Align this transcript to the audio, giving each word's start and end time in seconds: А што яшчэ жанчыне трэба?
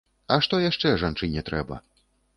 А 0.35 0.37
што 0.45 0.61
яшчэ 0.63 0.93
жанчыне 1.03 1.47
трэба? 1.51 1.79